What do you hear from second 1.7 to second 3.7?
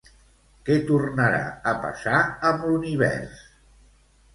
a passar amb l'univers?